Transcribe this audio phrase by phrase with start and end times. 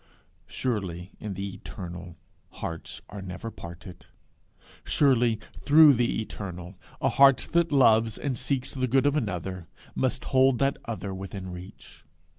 [0.47, 2.17] Surely, in the Eternal,
[2.53, 4.07] hearts are never parted!
[4.83, 10.25] surely, through the Eternal, a heart that loves and seeks the good of another, must
[10.33, 12.03] hold that other within reach!